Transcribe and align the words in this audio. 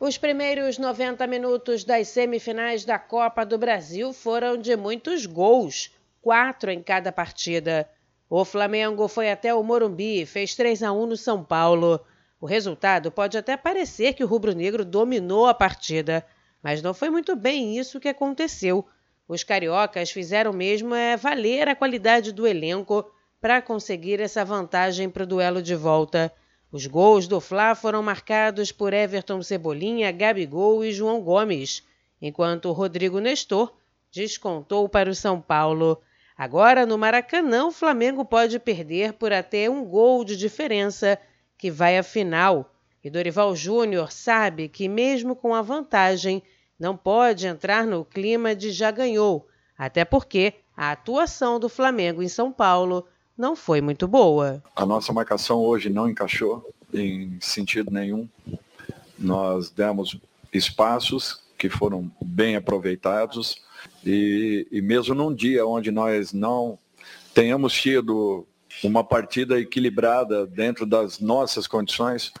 Os 0.00 0.16
primeiros 0.16 0.78
90 0.78 1.26
minutos 1.26 1.84
das 1.84 2.08
semifinais 2.08 2.86
da 2.86 2.98
Copa 2.98 3.44
do 3.44 3.58
Brasil 3.58 4.14
foram 4.14 4.56
de 4.56 4.74
muitos 4.74 5.26
gols, 5.26 5.94
quatro 6.22 6.70
em 6.70 6.82
cada 6.82 7.12
partida. 7.12 7.86
O 8.26 8.42
Flamengo 8.42 9.06
foi 9.08 9.30
até 9.30 9.54
o 9.54 9.62
Morumbi, 9.62 10.24
fez 10.24 10.54
3 10.54 10.84
a 10.84 10.90
1 10.90 11.04
no 11.04 11.18
São 11.18 11.44
Paulo. 11.44 12.00
O 12.40 12.46
resultado 12.46 13.12
pode 13.12 13.36
até 13.36 13.58
parecer 13.58 14.14
que 14.14 14.24
o 14.24 14.26
rubro-negro 14.26 14.86
dominou 14.86 15.46
a 15.46 15.52
partida, 15.52 16.24
mas 16.62 16.80
não 16.80 16.94
foi 16.94 17.10
muito 17.10 17.36
bem 17.36 17.76
isso 17.76 18.00
que 18.00 18.08
aconteceu. 18.08 18.88
Os 19.28 19.44
cariocas 19.44 20.10
fizeram 20.10 20.54
mesmo 20.54 20.94
é 20.94 21.14
valer 21.14 21.68
a 21.68 21.76
qualidade 21.76 22.32
do 22.32 22.46
elenco 22.46 23.04
para 23.38 23.60
conseguir 23.60 24.18
essa 24.18 24.46
vantagem 24.46 25.10
para 25.10 25.24
o 25.24 25.26
duelo 25.26 25.60
de 25.60 25.74
volta. 25.74 26.32
Os 26.72 26.86
gols 26.86 27.26
do 27.26 27.40
Fla 27.40 27.74
foram 27.74 28.00
marcados 28.00 28.70
por 28.70 28.92
Everton 28.92 29.42
Cebolinha, 29.42 30.12
Gabigol 30.12 30.84
e 30.84 30.92
João 30.92 31.20
Gomes, 31.20 31.82
enquanto 32.22 32.70
Rodrigo 32.70 33.18
Nestor 33.18 33.74
descontou 34.12 34.88
para 34.88 35.10
o 35.10 35.14
São 35.14 35.40
Paulo. 35.40 36.00
Agora, 36.36 36.86
no 36.86 36.96
Maracanã, 36.96 37.66
o 37.66 37.72
Flamengo 37.72 38.24
pode 38.24 38.58
perder 38.60 39.14
por 39.14 39.32
até 39.32 39.68
um 39.68 39.84
gol 39.84 40.24
de 40.24 40.36
diferença, 40.36 41.18
que 41.58 41.72
vai 41.72 41.98
à 41.98 42.04
final. 42.04 42.72
E 43.02 43.10
Dorival 43.10 43.56
Júnior 43.56 44.12
sabe 44.12 44.68
que, 44.68 44.88
mesmo 44.88 45.34
com 45.34 45.52
a 45.52 45.62
vantagem, 45.62 46.40
não 46.78 46.96
pode 46.96 47.48
entrar 47.48 47.84
no 47.84 48.04
clima 48.04 48.54
de 48.54 48.70
já 48.70 48.92
ganhou, 48.92 49.48
até 49.76 50.04
porque 50.04 50.54
a 50.76 50.92
atuação 50.92 51.58
do 51.58 51.68
Flamengo 51.68 52.22
em 52.22 52.28
São 52.28 52.52
Paulo 52.52 53.06
não 53.40 53.56
foi 53.56 53.80
muito 53.80 54.06
boa. 54.06 54.62
A 54.76 54.84
nossa 54.84 55.14
marcação 55.14 55.60
hoje 55.60 55.88
não 55.88 56.08
encaixou 56.08 56.70
em 56.92 57.38
sentido 57.40 57.90
nenhum. 57.90 58.28
Nós 59.18 59.70
demos 59.70 60.20
espaços 60.52 61.40
que 61.56 61.70
foram 61.70 62.12
bem 62.22 62.54
aproveitados 62.54 63.62
e, 64.04 64.68
e 64.70 64.82
mesmo 64.82 65.14
num 65.14 65.34
dia 65.34 65.66
onde 65.66 65.90
nós 65.90 66.34
não 66.34 66.78
tenhamos 67.32 67.72
tido 67.72 68.46
uma 68.84 69.02
partida 69.02 69.58
equilibrada 69.58 70.46
dentro 70.46 70.84
das 70.84 71.18
nossas 71.18 71.66
condições, 71.66 72.32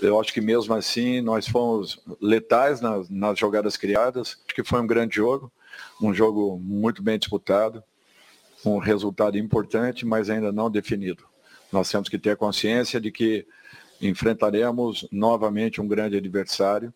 eu 0.00 0.18
acho 0.18 0.32
que 0.32 0.40
mesmo 0.40 0.72
assim 0.74 1.20
nós 1.20 1.46
fomos 1.46 2.00
letais 2.20 2.80
nas, 2.80 3.08
nas 3.10 3.38
jogadas 3.38 3.76
criadas. 3.76 4.38
Acho 4.46 4.54
que 4.54 4.64
foi 4.64 4.80
um 4.80 4.86
grande 4.86 5.16
jogo, 5.16 5.52
um 6.00 6.14
jogo 6.14 6.58
muito 6.58 7.02
bem 7.02 7.18
disputado 7.18 7.84
um 8.64 8.78
resultado 8.78 9.38
importante, 9.38 10.06
mas 10.06 10.30
ainda 10.30 10.52
não 10.52 10.70
definido. 10.70 11.24
Nós 11.70 11.90
temos 11.90 12.08
que 12.08 12.18
ter 12.18 12.36
consciência 12.36 13.00
de 13.00 13.10
que 13.10 13.46
enfrentaremos 14.00 15.06
novamente 15.10 15.80
um 15.80 15.88
grande 15.88 16.16
adversário 16.16 16.92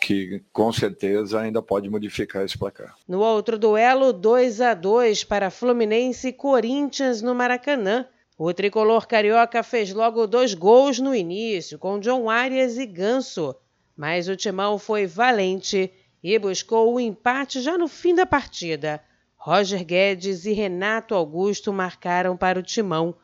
que 0.00 0.42
com 0.52 0.72
certeza 0.72 1.40
ainda 1.40 1.62
pode 1.62 1.88
modificar 1.88 2.44
esse 2.44 2.58
placar. 2.58 2.94
No 3.06 3.20
outro 3.20 3.58
duelo, 3.58 4.12
2 4.12 4.60
a 4.60 4.74
2 4.74 5.24
para 5.24 5.50
Fluminense 5.50 6.28
e 6.28 6.32
Corinthians 6.32 7.22
no 7.22 7.34
Maracanã. 7.34 8.06
O 8.36 8.52
tricolor 8.52 9.06
carioca 9.06 9.62
fez 9.62 9.92
logo 9.92 10.26
dois 10.26 10.54
gols 10.54 11.00
no 11.00 11.14
início, 11.14 11.78
com 11.78 11.98
John 11.98 12.30
Arias 12.30 12.78
e 12.78 12.86
Ganso, 12.86 13.56
mas 13.96 14.28
o 14.28 14.36
timão 14.36 14.78
foi 14.78 15.06
valente 15.06 15.90
e 16.22 16.38
buscou 16.38 16.94
o 16.94 17.00
empate 17.00 17.60
já 17.60 17.76
no 17.76 17.88
fim 17.88 18.14
da 18.14 18.24
partida. 18.24 19.02
Roger 19.48 19.82
Guedes 19.82 20.44
e 20.44 20.52
Renato 20.52 21.14
Augusto 21.14 21.72
marcaram 21.72 22.36
para 22.36 22.58
o 22.58 22.62
timão. 22.62 23.14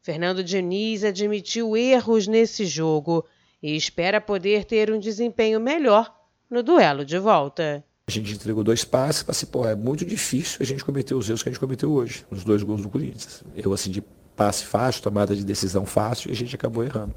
Fernando 0.00 0.42
Diniz 0.42 1.04
admitiu 1.04 1.76
erros 1.76 2.26
nesse 2.26 2.64
jogo 2.64 3.22
e 3.62 3.76
espera 3.76 4.18
poder 4.18 4.64
ter 4.64 4.90
um 4.90 4.98
desempenho 4.98 5.60
melhor 5.60 6.10
no 6.48 6.62
duelo 6.62 7.04
de 7.04 7.18
volta. 7.18 7.84
A 8.06 8.10
gente 8.10 8.32
entregou 8.32 8.64
dois 8.64 8.82
passes, 8.82 9.22
passei, 9.22 9.46
pô, 9.46 9.66
é 9.66 9.74
muito 9.74 10.06
difícil 10.06 10.56
a 10.62 10.64
gente 10.64 10.82
cometer 10.82 11.14
os 11.14 11.28
erros 11.28 11.42
que 11.42 11.50
a 11.50 11.52
gente 11.52 11.60
cometeu 11.60 11.92
hoje, 11.92 12.24
nos 12.30 12.44
dois 12.44 12.62
gols 12.62 12.80
do 12.80 12.88
Corinthians. 12.88 13.44
Eu, 13.54 13.70
assim, 13.74 13.90
de 13.90 14.02
passe 14.34 14.64
fácil, 14.64 15.02
tomada 15.02 15.36
de 15.36 15.44
decisão 15.44 15.84
fácil, 15.84 16.30
e 16.30 16.32
a 16.32 16.36
gente 16.36 16.54
acabou 16.54 16.82
errando. 16.82 17.14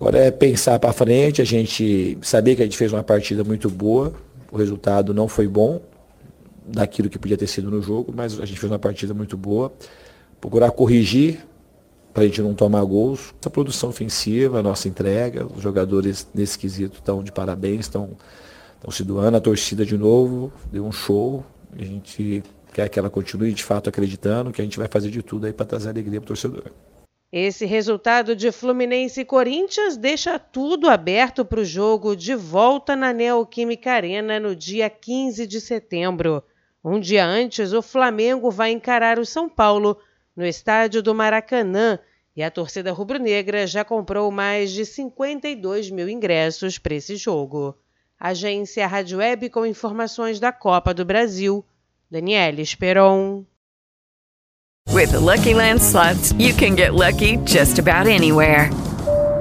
Agora 0.00 0.16
é 0.20 0.30
pensar 0.30 0.78
para 0.78 0.90
frente, 0.94 1.42
a 1.42 1.44
gente 1.44 2.16
saber 2.22 2.56
que 2.56 2.62
a 2.62 2.64
gente 2.64 2.78
fez 2.78 2.94
uma 2.94 3.04
partida 3.04 3.44
muito 3.44 3.68
boa, 3.68 4.14
o 4.50 4.56
resultado 4.56 5.12
não 5.12 5.28
foi 5.28 5.46
bom, 5.46 5.82
daquilo 6.66 7.08
que 7.08 7.18
podia 7.18 7.36
ter 7.36 7.46
sido 7.46 7.70
no 7.70 7.80
jogo, 7.80 8.12
mas 8.14 8.40
a 8.40 8.44
gente 8.44 8.58
fez 8.58 8.70
uma 8.70 8.78
partida 8.78 9.14
muito 9.14 9.36
boa. 9.36 9.72
Procurar 10.40 10.70
corrigir 10.70 11.46
para 12.12 12.24
a 12.24 12.26
gente 12.26 12.40
não 12.40 12.54
tomar 12.54 12.82
gols. 12.84 13.34
Essa 13.40 13.50
produção 13.50 13.90
ofensiva, 13.90 14.60
a 14.60 14.62
nossa 14.62 14.88
entrega, 14.88 15.46
os 15.46 15.62
jogadores 15.62 16.26
nesse 16.34 16.58
quesito 16.58 16.98
estão 16.98 17.22
de 17.22 17.30
parabéns, 17.30 17.80
estão, 17.80 18.16
estão 18.74 18.90
se 18.90 19.04
doando. 19.04 19.36
A 19.36 19.40
torcida 19.40 19.84
de 19.84 19.96
novo 19.96 20.52
deu 20.72 20.84
um 20.84 20.92
show. 20.92 21.44
A 21.78 21.84
gente 21.84 22.42
quer 22.72 22.88
que 22.88 22.98
ela 22.98 23.10
continue 23.10 23.52
de 23.52 23.62
fato 23.62 23.88
acreditando 23.88 24.52
que 24.52 24.60
a 24.60 24.64
gente 24.64 24.78
vai 24.78 24.88
fazer 24.88 25.10
de 25.10 25.22
tudo 25.22 25.46
aí 25.46 25.52
para 25.52 25.66
trazer 25.66 25.90
alegria 25.90 26.20
para 26.20 26.26
o 26.26 26.28
torcedor. 26.28 26.72
Esse 27.32 27.66
resultado 27.66 28.36
de 28.36 28.50
Fluminense 28.52 29.20
e 29.20 29.24
Corinthians 29.24 29.96
deixa 29.96 30.38
tudo 30.38 30.88
aberto 30.88 31.44
para 31.44 31.60
o 31.60 31.64
jogo 31.64 32.16
de 32.16 32.34
volta 32.34 32.96
na 32.96 33.12
Neoquímica 33.12 33.92
Arena 33.92 34.40
no 34.40 34.56
dia 34.56 34.88
15 34.88 35.46
de 35.46 35.60
setembro. 35.60 36.42
Um 36.88 37.00
dia 37.00 37.26
antes, 37.26 37.72
o 37.72 37.82
Flamengo 37.82 38.48
vai 38.48 38.70
encarar 38.70 39.18
o 39.18 39.26
São 39.26 39.48
Paulo 39.48 39.98
no 40.36 40.46
estádio 40.46 41.02
do 41.02 41.12
Maracanã 41.12 41.98
e 42.36 42.44
a 42.44 42.48
torcida 42.48 42.92
rubro-negra 42.92 43.66
já 43.66 43.84
comprou 43.84 44.30
mais 44.30 44.70
de 44.70 44.86
52 44.86 45.90
mil 45.90 46.08
ingressos 46.08 46.78
para 46.78 46.94
esse 46.94 47.16
jogo. 47.16 47.76
Agência 48.20 48.86
Rádio 48.86 49.18
Web 49.18 49.50
com 49.50 49.66
informações 49.66 50.38
da 50.38 50.52
Copa 50.52 50.94
do 50.94 51.04
Brasil. 51.04 51.64
Daniela 52.08 52.60
Esperon. 52.60 53.44
With 54.92 55.10
the 55.10 55.18
Lucky 55.18 55.54
Land 55.54 55.80
slots, 55.82 56.30
you 56.38 56.54
can 56.54 56.76
get 56.76 56.94
lucky 56.94 57.38
just 57.38 57.80
about 57.80 58.08
anywhere. 58.08 58.70